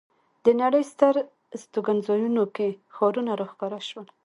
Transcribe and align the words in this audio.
د 0.45 0.47
نړۍ 0.61 0.83
ستر 0.93 1.15
استوګنځایونو 1.55 2.43
کې 2.55 2.67
ښارونه 2.95 3.31
را 3.39 3.45
ښکاره 3.51 3.79
شول. 3.89 4.07